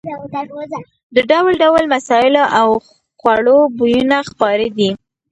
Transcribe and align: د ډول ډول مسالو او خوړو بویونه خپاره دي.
د 1.15 1.17
ډول 1.29 1.53
ډول 1.63 1.83
مسالو 1.93 2.43
او 2.59 2.69
خوړو 3.19 3.59
بویونه 3.77 4.17
خپاره 4.29 4.65
دي. 4.77 4.89